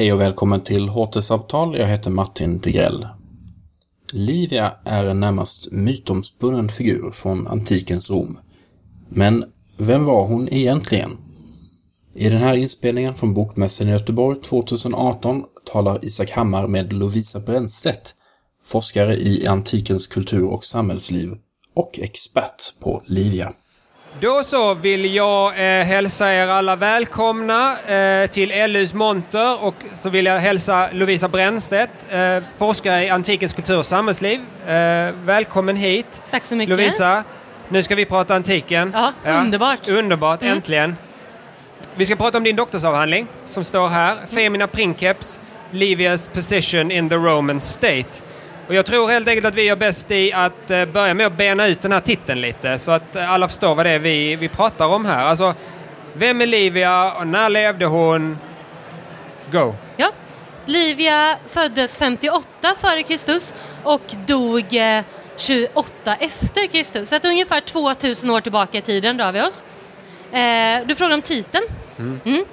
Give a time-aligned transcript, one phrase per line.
[0.00, 1.78] Hej och välkommen till HT-samtal.
[1.78, 3.08] Jag heter Martin Degrell.
[4.12, 8.38] Livia är en närmast mytomspunnen figur från antikens Rom.
[9.08, 9.44] Men
[9.76, 11.10] vem var hon egentligen?
[12.14, 18.14] I den här inspelningen från Bokmässan i Göteborg 2018 talar Isak Hammar med Lovisa Brännstedt,
[18.62, 21.30] forskare i antikens kultur och samhällsliv
[21.74, 23.52] och expert på Livia.
[24.18, 30.10] Då så vill jag eh, hälsa er alla välkomna eh, till LUs monter och så
[30.10, 34.40] vill jag hälsa Lovisa Brännstedt, eh, forskare i antikens kultur och samhällsliv.
[34.66, 36.22] Eh, välkommen hit.
[36.30, 36.70] Tack så mycket.
[36.76, 37.24] Lovisa,
[37.68, 38.90] nu ska vi prata antiken.
[38.94, 39.88] Ja, underbart.
[39.88, 40.54] Underbart, Mm.
[40.56, 40.96] äntligen.
[41.94, 44.14] Vi ska prata om din doktorsavhandling som står här.
[44.30, 45.40] Femina Princeps,
[45.70, 48.22] Livias position in the Roman state.
[48.70, 51.36] Och jag tror helt enkelt att vi gör bäst i att eh, börja med att
[51.36, 54.36] bena ut den här titeln lite så att eh, alla förstår vad det är vi,
[54.36, 55.24] vi pratar om här.
[55.24, 55.54] Alltså,
[56.12, 58.38] vem är Livia och när levde hon?
[59.52, 59.74] Go!
[59.96, 60.12] Ja.
[60.66, 65.04] Livia föddes 58 före Kristus och dog eh,
[65.36, 67.08] 28 efter Kristus.
[67.08, 69.64] Så att ungefär 2000 år tillbaka i tiden drar vi oss.
[70.32, 71.64] Eh, du frågar om titeln.
[71.98, 72.44] Mm.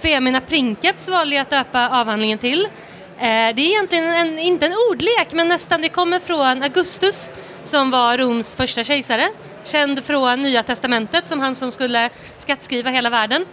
[0.00, 2.68] Femina Princeps valde jag att döpa avhandlingen till.
[3.18, 5.82] Eh, det är egentligen en, inte en ordlek, men nästan.
[5.82, 7.30] Det kommer från Augustus
[7.64, 9.28] som var Roms första kejsare.
[9.64, 13.46] Känd från Nya Testamentet som han som skulle skattskriva hela världen.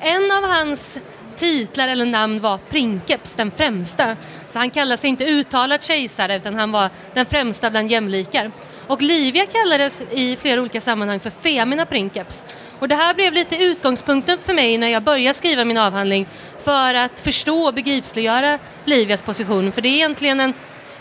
[0.00, 0.98] En av hans
[1.36, 4.16] titlar eller namn var Princeps, den främsta.
[4.48, 8.50] Så han kallade sig inte uttalat kejsare utan han var den främsta bland jämlikar.
[8.86, 12.44] Och Livia kallades i flera olika sammanhang för Femina Princeps.
[12.78, 16.26] Och det här blev lite utgångspunkten för mig när jag började skriva min avhandling
[16.64, 19.72] för att förstå och begripsliggöra Livias position.
[19.72, 20.54] För det är egentligen en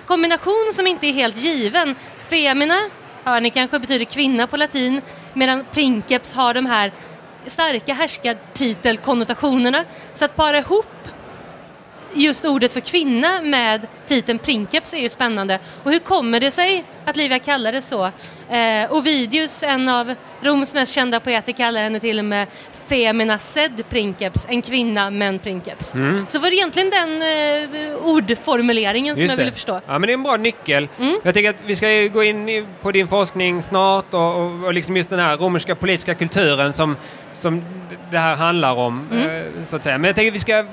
[0.05, 1.95] kombination som inte är helt given.
[2.29, 2.79] Femina,
[3.23, 5.01] hör ni kanske, betyder kvinna på latin
[5.33, 6.91] medan Princeps har de här
[7.45, 9.83] starka härskartitelkonnotationerna.
[10.13, 10.85] Så att para ihop
[12.15, 15.59] just ordet för kvinna med titeln Princeps är ju spännande.
[15.83, 18.05] Och hur kommer det sig att Livia kallades så?
[18.49, 22.47] Eh, Ovidius, en av Roms mest kända poeter, kallar henne till och med
[22.87, 25.93] Femina sed Princeps, en kvinna men Princeps.
[26.27, 29.43] Så var det egentligen den eh, ordformuleringen som Just jag det.
[29.43, 29.81] ville förstå.
[29.87, 30.87] Ja, men det är en bra nyckel.
[30.99, 31.19] Mm.
[31.23, 34.73] Jag tänker att vi ska ju gå in på din forskning snart och, och, och
[34.73, 36.95] liksom just den här romerska politiska kulturen som,
[37.33, 37.63] som
[38.11, 39.07] det här handlar om.
[39.11, 39.29] Mm.
[39.29, 39.97] eh, Så att säga.
[39.97, 40.65] Men jag tänker att vi ska,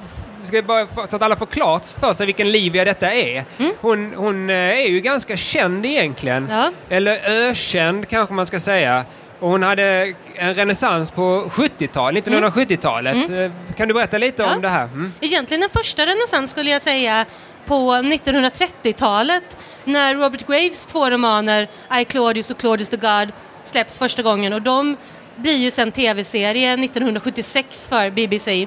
[0.46, 3.44] ska bara få, så att alla får klart för sig vilken Livia detta är.
[3.80, 6.44] Hon, hon eh, är ju ganska känd egentligen.
[6.44, 6.56] Mm.
[6.56, 6.70] Ja.
[6.96, 9.04] Eller ökänd kanske man ska säga.
[9.40, 13.30] Och hon hade en renässans på 70-talet, 1970-talet.
[13.30, 14.50] Eh, Kan du berätta lite Mm.
[14.50, 14.56] Ja.
[14.56, 14.84] om det här?
[14.84, 15.12] Mm.
[15.20, 17.24] Egentligen den första renässans skulle jag säga
[17.66, 21.68] på 1930-talet när Robert Graves två romaner
[22.00, 23.28] I Claudius och Claudius the God
[23.64, 24.96] släpps första gången och de
[25.36, 28.66] blir ju sen tv-serie 1976 för BBC.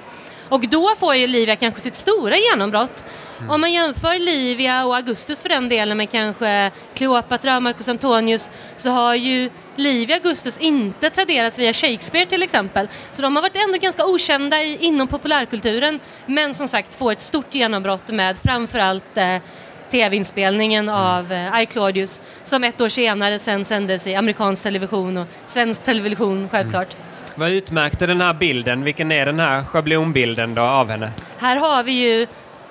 [0.49, 3.03] Och då får ju Livia kanske sitt stora genombrott.
[3.49, 8.49] Om man jämför Livia och Augustus för den delen med kanske Kleopatra och Marcus Antonius
[8.77, 12.89] så har ju Livia Augustus inte traderats via Shakespeare till exempel.
[13.11, 17.21] Så de har varit ändå ganska okända i, inom populärkulturen men som sagt får ett
[17.21, 19.37] stort genombrott med framförallt eh,
[19.91, 25.27] tv-inspelningen av eh, I Claudius som ett år senare sen sändes i amerikansk television och
[25.47, 26.95] svensk television självklart.
[27.37, 28.83] Vad utmärkte den här bilden?
[28.83, 31.11] Vilken är den här schablonbilden då av henne?
[31.37, 32.27] Här har vi ju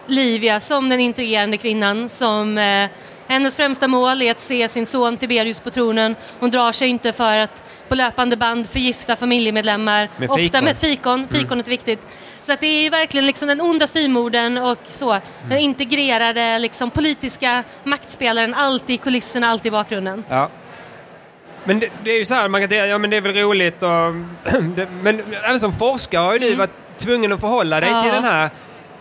[0.06, 2.90] Livia som den intrigerande kvinnan som eh,
[3.26, 6.16] hennes främsta mål är att se sin son Tiberius på tronen.
[6.40, 10.08] Hon drar sig inte för att på löpande band förgifta familjemedlemmar.
[10.16, 11.28] Med Ofta med ett fikon.
[11.28, 12.00] Fikonet är viktigt.
[12.40, 15.18] Så att det är ju verkligen liksom den onda styrmorden och så.
[15.48, 20.24] Den integrerade liksom politiska maktspelaren alltid i kulisserna, alltid i bakgrunden.
[20.28, 20.50] Ja.
[21.64, 23.34] Men det, det är ju så här, man kan säga, ja men det är väl
[23.36, 23.90] roligt och...
[24.76, 28.02] det, men även som forskare har ju du varit tvungen att förhålla dig Ja.
[28.02, 28.50] till den här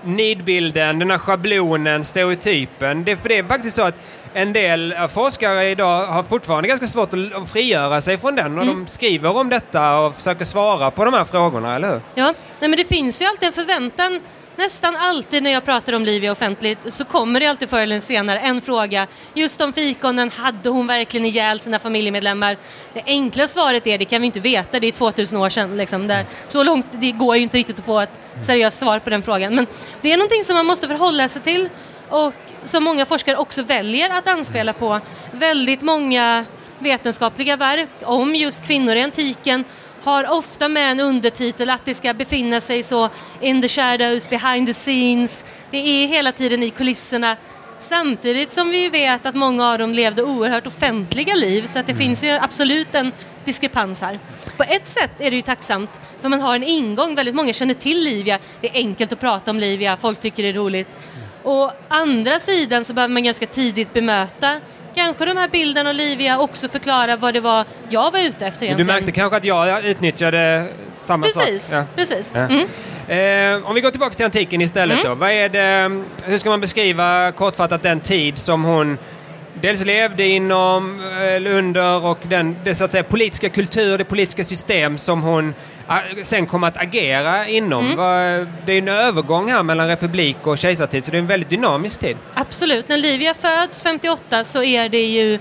[0.03, 3.03] nidbilden, den här schablonen, stereotypen.
[3.03, 3.96] Det, för det är faktiskt så att
[4.34, 8.88] en del forskare idag har fortfarande ganska svårt att, frigöra sig från den och de
[8.88, 12.01] skriver om detta och försöker svara på de här frågorna, eller hur?
[12.16, 14.19] Ja, nej men det finns ju alltid en förväntan.
[14.56, 18.39] Nästan alltid när jag pratar om Livia offentligt så kommer det alltid förr eller senare
[18.39, 19.07] en fråga.
[19.33, 22.57] Just om fikonen, hade hon verkligen ihjäl sina familjemedlemmar?
[22.94, 25.78] Det enkla svaret är det kan vi inte veta, det är 2000 år sedan.
[25.78, 26.07] Liksom.
[26.07, 29.22] Där, så långt det går ju inte riktigt att få ett seriöst svar på den
[29.22, 29.56] frågan.
[29.56, 29.68] Men
[30.01, 31.69] det är någonting som man måste förhålla sig till
[32.10, 32.33] och
[32.63, 35.00] som många forskare också väljer att anspela på.
[35.31, 36.45] Väldigt många
[36.80, 39.66] vetenskapliga verk om just kvinnor i antiken
[40.04, 43.10] har ofta med en undertitel att det ska befinna sig så
[43.42, 45.46] in the shadows, behind the scenes.
[45.72, 47.38] Det är hela tiden i kulisserna.
[47.80, 51.96] Samtidigt som vi vet att många av dem levde oerhört offentliga liv så att det
[51.96, 53.12] finns ju absolut en
[53.46, 54.20] diskrepans här.
[54.58, 57.74] På ett sätt är det ju tacksamt för man har en ingång, väldigt många känner
[57.74, 60.88] till Livia, det är enkelt att prata om Livia, folk tycker det är roligt.
[61.44, 64.60] Å andra sidan så behöver man ganska tidigt bemöta
[64.95, 68.63] kanske de här bilderna av Livia också förklara vad det var jag var ute efter
[68.63, 68.78] egentligen.
[68.78, 71.75] Du märkte kanske att jag utnyttjade samma precis, sak?
[71.78, 71.86] Ja.
[71.95, 72.40] Precis, Ja.
[72.40, 72.68] mm.
[73.07, 75.10] Eh, om vi går tillbaka till antiken istället Mm.
[75.10, 75.16] då.
[75.16, 78.98] Vad är det, hur ska man beskriva kortfattat den tid som hon
[79.62, 84.44] dels levde inom, eller under och den det, så att säga, politiska kultur, det politiska
[84.44, 85.54] system som hon
[85.88, 87.92] ah, sen kom att agera inom.
[87.92, 88.48] Mm.
[88.66, 92.00] Det är en övergång här mellan republik och kejsartid så det är en väldigt dynamisk
[92.00, 92.18] tid.
[92.34, 95.40] Absolut, när Livia föds 58 så är det ju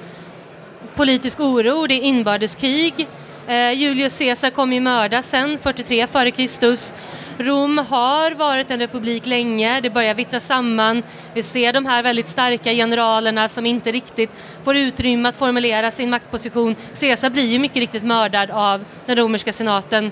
[0.95, 3.09] politisk oro, det är inbördeskrig.
[3.47, 6.95] Eh, Julius Caesar kommer ju mördas sen, 43 före Kristus.
[7.39, 11.03] Rom har varit en republik länge, det börjar vittra samman.
[11.35, 14.31] Vi ser de här väldigt starka generalerna som inte riktigt
[14.65, 16.77] får utrymme att formulera sin maktposition.
[17.01, 20.11] Caesar blir ju mycket riktigt mördad av den romerska senaten.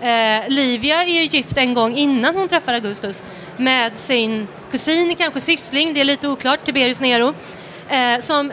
[0.00, 3.22] Eh, Livia är ju gift en gång innan hon träffar Augustus
[3.56, 7.34] med sin kusin, kanske syssling, det är lite oklart, Tiberius Nero.
[7.88, 8.52] Eh, som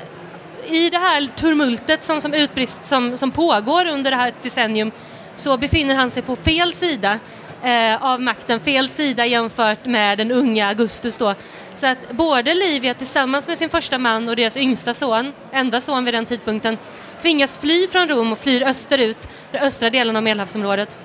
[0.69, 4.91] i det här tumultet som, som utbrist som, som pågår under det här decennium
[5.35, 7.19] så befinner han sig på fel sida
[7.63, 11.35] eh, av makten, fel sida jämfört med den unga Augustus då.
[11.75, 16.05] Så att både Livia tillsammans med sin första man och deras yngsta son, enda son
[16.05, 16.77] vid den tidpunkten,
[17.21, 20.95] tvingas fly från Rom och flyr österut, den östra delen av Medelhavsområdet.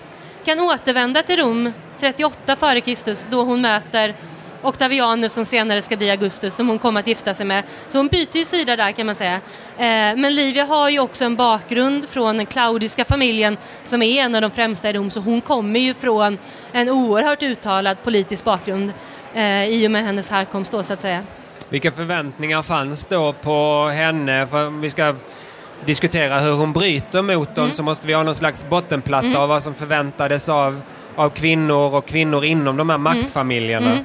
[0.45, 3.31] Kan återvända till Rom 38 f.Kr.
[3.31, 4.15] Då hon möter
[4.63, 7.65] Octavianus som senare ska bli Augustus som hon kommer att gifta sig med.
[7.89, 9.35] Så hon byter ju sida där kan man säga.
[9.35, 14.35] Eh, men Livia har ju också en bakgrund från den klaudiska familjen som är en
[14.35, 16.39] av de främsta i Rom så hon kommer ju från
[16.73, 18.93] en oerhört uttalad politisk bakgrund
[19.35, 21.23] eh, i och med hennes härkomst då så att säga.
[21.69, 24.47] Vilka förväntningar fanns då på henne?
[24.47, 25.15] För vi ska
[25.85, 29.63] diskutera hur hon bryter mot dem så måste vi ha någon slags bottenplatta av vad
[29.63, 30.81] som förväntades av,
[31.17, 33.99] av kvinnor och kvinnor inom de här maktfamiljerna.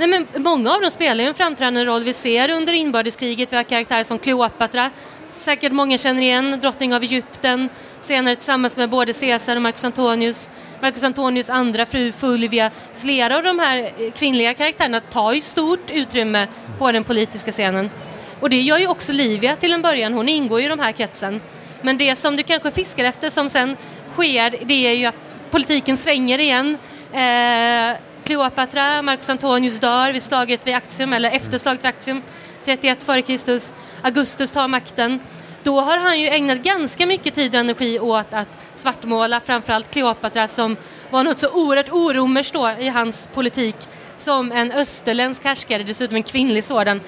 [0.00, 2.04] Nej, men många av dem spelar ju en framträdande roll.
[2.04, 4.90] Vi ser under inbördeskriget, vi har karaktärer som Kleopatra,
[5.30, 7.68] säkert många känner igen, drottning av Egypten,
[8.00, 10.50] senare tillsammans med både Caesar och Marcus Antonius.
[10.82, 12.70] Marcus Antonius andra fru Fulvia.
[12.96, 16.46] Flera av de här eh, kvinnliga karaktärerna tar ju stort utrymme
[16.78, 17.90] på den politiska scenen.
[18.40, 20.92] Och det gör ju också Livia till en början, hon ingår ju i de här
[20.92, 21.40] kretsen.
[21.82, 23.76] Men det som du kanske fiskar efter som sen
[24.12, 26.78] sker, det är ju att politiken svänger igen.
[27.12, 32.22] Eh, Kleopatra, Marcus Antonius dör vid slaget vid Actium, eller efter slaget vid Actium,
[32.64, 33.60] 31 f.Kr.
[34.02, 35.20] Augustus tar makten.
[35.62, 40.48] Då har han ju ägnat ganska mycket tid och energi åt att svartmåla framförallt Kleopatra
[40.48, 40.76] som
[41.10, 43.76] var något så oerhört oromerskt då i hans politik
[44.16, 47.00] som en österländsk härskare, dessutom en kvinnlig sådan.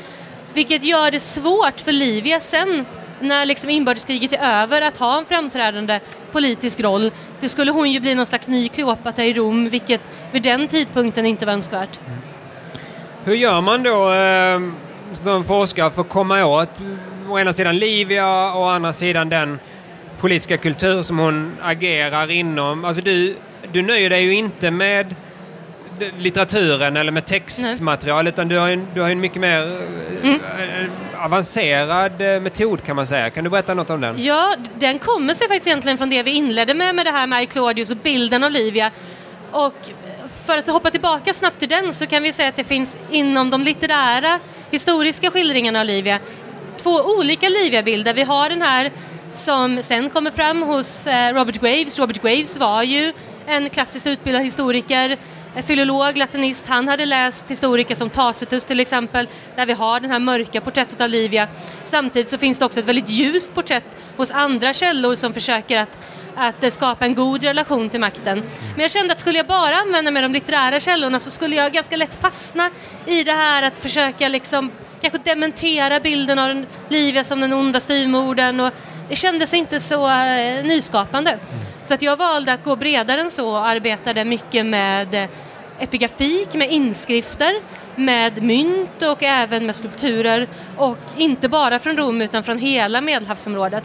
[0.54, 2.86] Vilket gör det svårt för Livia sen
[3.20, 6.00] när liksom inbördeskriget är över att ha en framträdande
[6.32, 7.10] politisk roll.
[7.40, 10.00] Det skulle hon ju bli någon slags ny Kleopatra i Rom vilket
[10.32, 12.00] vid den tidpunkten inte var önskvärt.
[13.24, 14.60] Hur gör man då eh,
[15.22, 16.68] som forskare för att komma åt
[17.28, 19.58] å ena sidan Livia och å andra sidan den
[20.20, 22.84] politiska kultur som hon agerar inom?
[22.84, 23.36] Alltså du,
[23.72, 25.14] du nöjer dig ju inte med
[26.18, 29.78] litteraturen eller med textmaterial utan du har en, du har en mycket mer
[30.22, 33.30] eh, eh, avancerad eh, metod kan man säga.
[33.30, 34.22] Kan du berätta något om den?
[34.22, 37.48] Ja, den kommer sig faktiskt egentligen från det vi inledde med, med det här med
[37.48, 38.90] Claudius och bilden av Livia.
[39.50, 39.74] Och
[40.46, 43.50] för att hoppa tillbaka snabbt till den så kan vi säga att det finns inom
[43.50, 44.38] de litterära
[44.70, 46.18] historiska skildringarna av Livia
[46.82, 48.14] två olika Livia-bilder.
[48.14, 48.90] Vi har den här
[49.34, 51.98] som sen kommer fram hos eh, Robert Graves.
[51.98, 53.12] Robert Graves var ju
[53.46, 55.16] en klassiskt utbildad historiker,
[55.56, 56.66] eh, filolog, latinist.
[56.68, 61.00] Han hade läst historiker som Tacitus till exempel, där vi har det här mörka porträttet
[61.00, 61.48] av Livia.
[61.84, 65.98] Samtidigt så finns det också ett väldigt ljust porträtt hos andra källor som försöker att
[66.36, 68.42] att eh, skapa en god relation till makten.
[68.72, 71.56] Men jag kände att skulle jag bara använda mig av de litterära källorna så skulle
[71.56, 72.70] jag ganska lätt fastna
[73.06, 74.70] i det här att försöka liksom
[75.00, 78.72] kanske dementera bilden av Livia som den onda styvmodern och
[79.08, 81.38] det kändes inte så eh, nyskapande.
[81.84, 85.28] Så att jag valde att gå bredare än så och arbetade mycket med eh,
[85.82, 87.54] epigafik, med inskrifter,
[87.96, 93.84] med mynt och även med skulpturer och inte bara från Rom utan från hela Medelhavsområdet.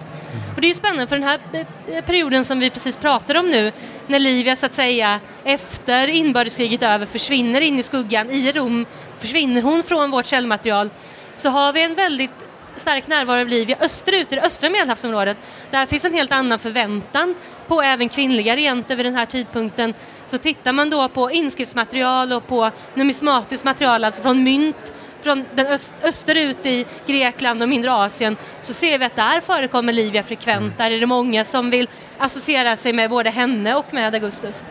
[0.56, 3.72] Och det är ju spännande för den här perioden som vi precis pratar om nu
[4.08, 8.86] när Livia så att säga efter inbördeskriget över försvinner in i skuggan i Rom,
[9.18, 10.90] försvinner hon från vårt källmaterial
[11.36, 12.47] så har vi en väldigt
[12.80, 15.38] stark närvaro av Livia österut i det östra Medelhavsområdet.
[15.72, 17.36] Där finns en helt annan förväntan
[17.68, 19.94] på även kvinnliga regenter vid den här tidpunkten.
[20.26, 25.68] Så tittar man då på inskriftsmaterial och på numismatiskt material, alltså från mynt från den
[25.68, 30.78] öst, österut i Grekland och mindre Asien så ser vi att där förekommer Livia frekvent.
[30.78, 34.64] Där är det många som vill associera sig med både henne och med Augustus.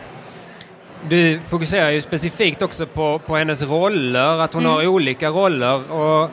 [1.09, 4.75] Du fokuserar ju specifikt också på, på hennes roller, att hon Mm.
[4.75, 5.91] har olika roller.
[5.91, 6.29] Och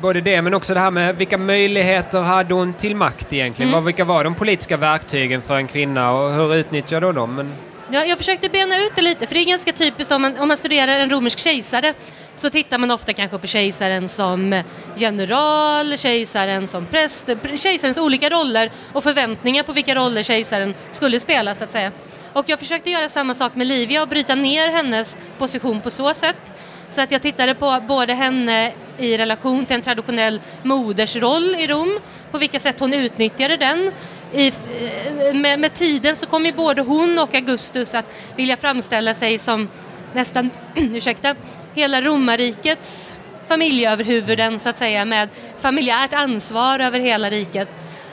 [0.00, 3.72] både det men också det här med vilka möjligheter hade hon till makt egentligen?
[3.72, 3.84] Mm.
[3.84, 7.34] Vilka var de politiska verktygen för en kvinna och hur utnyttjar då dem?
[7.34, 7.52] Men,
[7.92, 10.48] Ja, jag försökte bena ut det lite, för det är ganska typiskt om man, om
[10.48, 11.94] man studerar en romersk kejsare
[12.34, 14.62] så tittar man ofta kanske på kejsaren som
[14.96, 21.54] general, kejsaren som präst, kejsarens olika roller och förväntningar på vilka roller kejsaren skulle spela
[21.54, 21.92] så att säga.
[22.32, 26.14] Och jag försökte göra samma sak med Livia och bryta ner hennes position på så
[26.14, 26.52] sätt.
[26.90, 32.00] Så att jag tittade på både henne i relation till en traditionell modersroll i Rom,
[32.30, 33.92] på vilka sätt hon utnyttjade den.
[34.32, 38.04] I, eh, med, med tiden så kom ju både hon och Augustus att
[38.36, 39.68] vilja framställa sig som
[40.14, 41.34] nästan, ursäkta,
[41.74, 43.14] hela romarrikets
[43.48, 45.28] familjeöverhuvuden så att säga med
[45.60, 47.68] familjärt ansvar över hela riket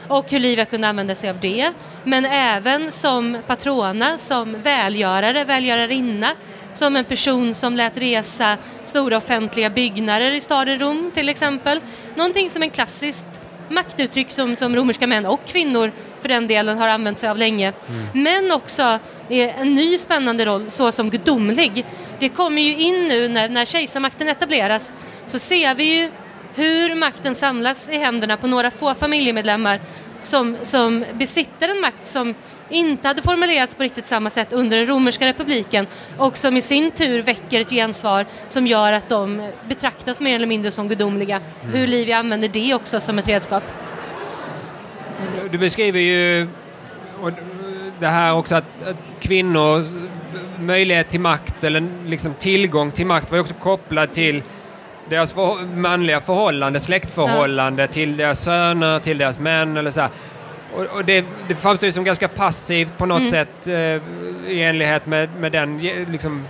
[0.07, 1.71] och hur Livia kunde använda sig av det.
[2.03, 6.31] Men även som patrona, som välgörare, välgörarinna,
[6.73, 11.79] som en person som lät resa stora offentliga byggnader i staden Rom till exempel.
[12.15, 13.25] Någonting som en klassiskt
[13.69, 17.73] maktuttryck som, som romerska män och kvinnor för den delen har använt sig av länge.
[18.13, 21.85] Men också en ny spännande roll såsom gudomlig.
[22.19, 24.93] Det kommer ju in nu när, när kejsarmakten etableras
[25.27, 26.11] så ser vi ju
[26.55, 29.79] hur makten samlas i händerna på några få familjemedlemmar
[30.19, 32.35] som, som besitter en makt som
[32.69, 36.91] inte hade formulerats på riktigt samma sätt under den romerska republiken och som i sin
[36.91, 41.41] tur väcker ett gensvar som gör att de betraktas mer eller mindre som gudomliga.
[41.61, 43.63] Hur Livia använder det också som ett redskap.
[45.51, 46.47] du beskriver ju
[47.21, 47.31] och
[47.99, 49.85] det här också att, att kvinnors
[50.59, 54.43] möjlighet till makt eller liksom tillgång till makt var ju också kopplad till
[55.09, 60.09] deras för, manliga förhållande, släktförhållande till deras söner, till deras män eller så här.
[60.75, 63.31] Och, och det, det framstår ju som ganska passivt på något Mm.
[63.31, 66.45] sätt eh, i enlighet med, med den eh, liksom,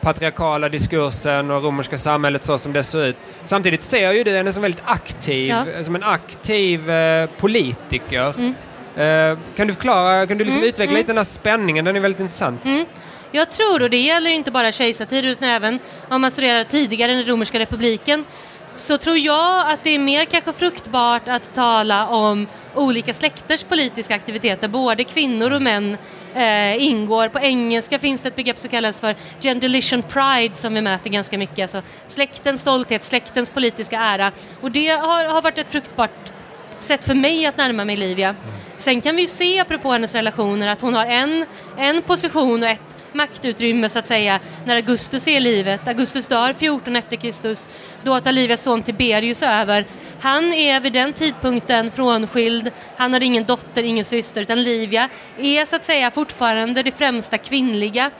[0.00, 3.16] patriarkala diskursen och romerska samhället så som det ser ut.
[3.44, 5.84] Samtidigt ser ju du henne som väldigt aktiv, Ja.
[5.84, 8.34] som en aktiv eh, politiker.
[8.38, 8.54] Mm.
[8.96, 10.96] Eh, kan du förklara, kan du liksom Mm, utveckla mm.
[11.00, 11.84] lite den här spänningen?
[11.84, 12.64] Den är väldigt intressant.
[13.28, 13.36] Mm.
[13.36, 17.24] Jag tror, och det gäller inte bara kejsartid utan även om man studerar tidigare den
[17.26, 18.24] romerska republiken,
[18.74, 24.14] så tror jag att det är mer kanske fruktbart att tala om olika släkters politiska
[24.14, 24.68] aktiviteter.
[24.68, 25.96] Både kvinnor och män
[26.34, 27.28] eh, ingår.
[27.28, 31.38] På engelska finns det ett begrepp som kallas för genderlition pride som vi möter ganska
[31.38, 31.62] mycket.
[31.62, 34.32] Alltså släktens stolthet, släktens politiska ära.
[34.60, 36.30] Och det har, har varit ett fruktbart
[36.78, 38.34] sätt för mig att närma mig Livia.
[38.76, 42.68] Sen kan vi ju se, apropå hennes relationer, att hon har en, en position och
[42.68, 45.88] ett maktutrymme så att säga när Augustus är i livet.
[45.88, 47.68] Augustus dör 14 efter Kristus.
[48.02, 49.84] Då tar Livias son Tiberius över.
[50.20, 52.70] Han är vid den tidpunkten frånskild.
[52.96, 57.38] Han har ingen dotter, ingen syster, utan Livia är så att säga fortfarande det främsta
[57.38, 58.10] kvinnliga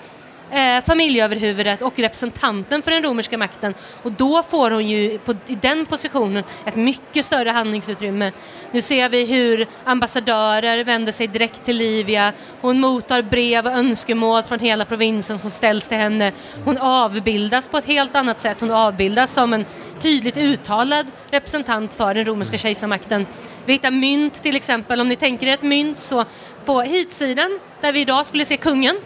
[0.50, 3.74] eh, familjeöverhuvudet och representanten för den romerska makten.
[4.02, 8.32] Och då får hon ju på, i den positionen ett mycket större handlingsutrymme.
[8.70, 12.32] Nu ser vi hur ambassadörer vänder sig direkt till Livia.
[12.60, 16.32] Hon mottar brev och önskemål från hela provinsen som ställs till henne.
[16.64, 18.60] Hon avbildas på ett helt annat sätt.
[18.60, 19.64] Hon avbildas som en
[20.00, 23.26] tydligt uttalad representant för den romerska kejsarmakten.
[23.64, 25.00] Vi hittar mynt till exempel.
[25.00, 26.24] Om ni tänker er ett mynt så
[26.64, 28.96] på hitsidan, där vi idag skulle se kungen,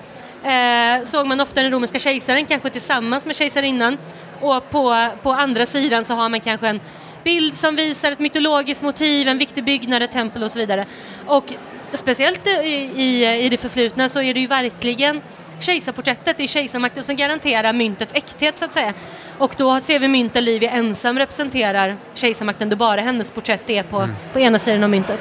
[0.44, 3.99] eh, såg man ofta den romerska kejsaren, kanske tillsammans med kejsarinnan.
[4.40, 6.80] Och på, på andra sidan så har man kanske en
[7.25, 10.87] bild som visar ett mytologiskt motiv, en viktig byggnad, ett tempel och så vidare.
[11.26, 11.52] Och
[11.92, 12.50] speciellt i,
[12.96, 15.20] i, i det förflutna så är det ju verkligen
[15.61, 18.94] kejsarporträttet i kejsarmakten som garanterar myntets äkthet så att säga.
[19.38, 23.82] Och då ser vi mynt där Livia ensam representerar kejsarmakten då bara hennes porträtt är
[23.82, 25.20] på, på ena sidan av myntet.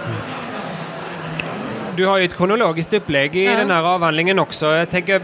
[1.96, 3.56] Du har ju ett kronologiskt upplägg i Ja.
[3.56, 4.66] den här avhandlingen också.
[4.66, 5.22] Jag tänker,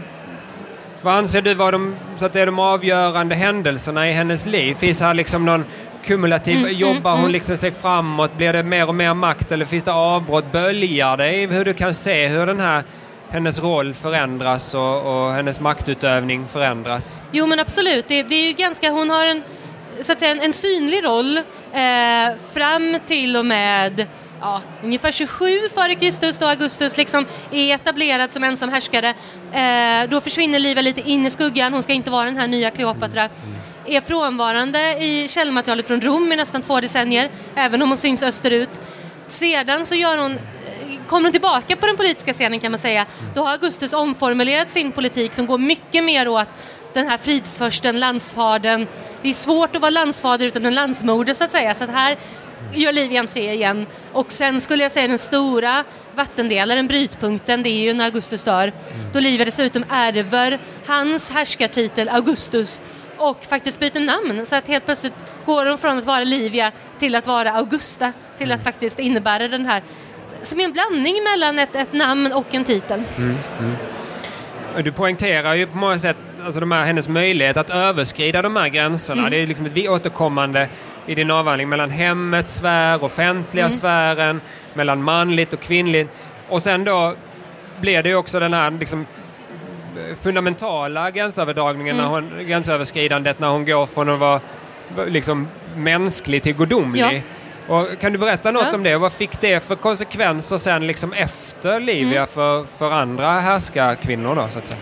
[1.02, 4.74] vad anser du var de, så att är de avgörande händelserna i hennes liv?
[4.74, 5.64] Finns här liksom någon
[6.04, 7.32] kumulativ, Mm, mm, jobbar hon mm.
[7.32, 8.36] liksom sig framåt?
[8.36, 10.52] Blir det mer och mer makt eller finns det avbrott?
[10.52, 12.82] Böljar det hur du kan se hur den här
[13.30, 17.20] hennes roll förändras och, och hennes maktutövning förändras?
[17.32, 19.42] Jo men absolut, det, det är ju ganska, hon har en,
[20.00, 21.36] så att säga, en, en synlig roll
[21.72, 24.06] eh, fram till och med
[24.40, 29.14] ja, ungefär 27 före Kristus då Augustus liksom är etablerad som ensam härskare.
[29.52, 32.70] Eh, då försvinner Livia lite in i skuggan, hon ska inte vara den här nya
[32.70, 33.28] Kleopatra.
[33.86, 38.70] Är frånvarande i källmaterialet från Rom i nästan två decennier, även om hon syns österut.
[39.26, 40.38] Sedan så gör hon
[41.08, 43.06] kommer hon tillbaka på den politiska scenen kan man säga.
[43.34, 46.48] Då har Augustus omformulerat sin politik som går mycket mer åt
[46.92, 48.86] den här fridsförsten, landsfadern.
[49.22, 51.74] Det är svårt att vara landsfader utan en landsmoder så att säga.
[51.74, 52.18] Så att här
[52.74, 53.86] gör Livia entré igen.
[54.12, 55.84] Och sen skulle jag säga den stora
[56.14, 58.72] vattendelaren, brytpunkten, det är ju när Augustus dör.
[59.12, 62.80] Då Livia dessutom ärver hans härskartitel Augustus
[63.16, 64.46] och faktiskt byter namn.
[64.46, 65.14] Så att helt plötsligt
[65.46, 69.66] går hon från att vara Livia till att vara Augusta, till att faktiskt innebära den
[69.66, 69.82] här
[70.42, 73.02] som är en blandning mellan ett, ett namn och en titel.
[74.82, 78.68] Du poängterar ju på många sätt alltså de här, hennes möjlighet att överskrida de här
[78.68, 79.20] gränserna.
[79.20, 79.30] Mm.
[79.30, 80.68] Det är liksom ett återkommande
[81.08, 83.70] i din avhandling mellan hemmets sfär, offentliga Mm.
[83.76, 84.40] sfären,
[84.74, 86.10] mellan manligt och kvinnligt.
[86.48, 87.14] Och sen då
[87.80, 89.06] blir det ju också den här liksom,
[90.20, 92.04] fundamentala gränsöverdragningen, Mm.
[92.06, 94.40] när hon, gränsöverskridandet när hon går från att vara
[95.06, 97.22] liksom, mänsklig till gudomlig.
[97.68, 98.74] Och kan du berätta något Ja.
[98.74, 98.96] om det?
[98.96, 102.26] Vad fick det för konsekvenser sen liksom efter Livia Mm.
[102.26, 104.80] för, för andra härskarkvinnor då så att säga?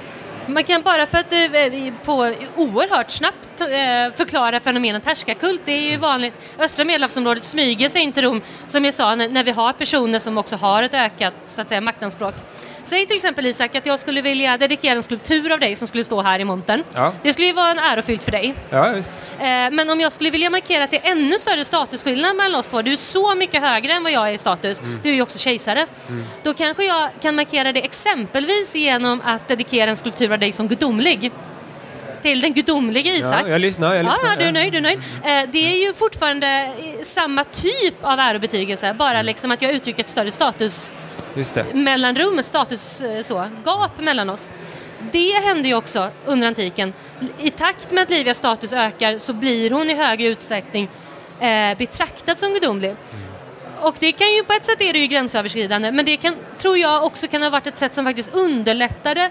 [0.48, 2.12] Man kan bara för att eh, på
[2.56, 5.60] oerhört snabbt eh, förklara fenomenet härskarkult.
[5.64, 6.34] Det är ju vanligt.
[6.58, 10.18] Östra medelhavsområdet smyger sig in till Rom, som jag sa, när, när vi har personer
[10.18, 12.34] som också har ett ökat så att säga, maktanspråk.
[12.86, 16.04] Säg till exempel Isak att jag skulle vilja dedikera en skulptur av dig som skulle
[16.04, 16.82] stå här i montern.
[16.94, 17.12] Ja.
[17.22, 18.54] Det skulle ju vara en ärofyllt för dig.
[18.70, 19.10] Ja, visst.
[19.38, 22.66] Eh, Men om jag skulle vilja markera att det är ännu större statusskillnad mellan oss
[22.68, 25.22] två, du är så mycket högre än vad jag är i status, du är ju
[25.22, 25.86] också kejsare,
[26.42, 30.68] då kanske jag kan markera det exempelvis genom att dedikera en skulptur av dig som
[30.68, 31.30] gudomlig.
[32.22, 33.42] Till den gudomlige Isak.
[33.44, 33.94] Ja, jag lyssnar.
[33.94, 34.30] Jag Ja, lyssnar.
[34.30, 34.98] ja, du är nöjd, du är nöjd.
[35.24, 40.00] Eh, Det är ju fortfarande eh, samma typ av ärobetygelse, bara liksom att jag uttrycker
[40.02, 40.92] ett större status
[41.74, 44.48] mellanrum, status eh, så, gap mellan oss.
[45.12, 46.92] Det hände ju också under antiken.
[47.38, 50.88] I takt med att Livias status ökar så blir hon i högre utsträckning
[51.40, 52.96] eh, betraktad som gudomlig.
[53.80, 56.78] Och det kan ju på ett sätt är det ju gränsöverskridande men det kan, tror
[56.78, 59.30] jag också kan ha varit ett sätt som faktiskt underlättade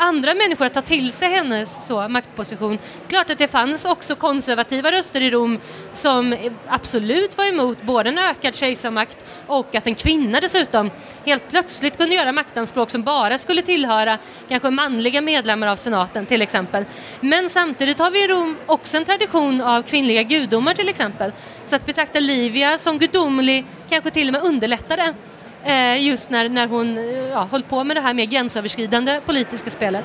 [0.00, 2.78] andra människor att ta till sig hennes så, maktposition.
[3.08, 5.58] Klart att det fanns också konservativa röster i Rom
[5.92, 6.36] som
[6.68, 9.16] absolut var emot både en ökad kejsarmakt
[9.46, 10.90] och att en kvinna dessutom
[11.24, 16.42] helt plötsligt kunde göra maktanspråk som bara skulle tillhöra kanske manliga medlemmar av senaten till
[16.42, 16.84] exempel.
[17.20, 21.32] Men samtidigt har vi i Rom också en tradition av kvinnliga gudomar till exempel.
[21.64, 25.14] Så att betrakta Livia som gudomlig kanske till och med underlättade
[25.64, 29.70] eh, just när, när hon eh, ja, höll på med det här mer gränsöverskridande politiska
[29.70, 30.04] spelet.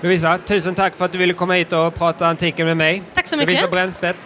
[0.00, 3.02] Lovisa, tusen tack för att du ville komma hit och prata antiken med mig.
[3.14, 3.48] Tack så mycket.
[3.48, 4.18] Lovisa Brännstedt.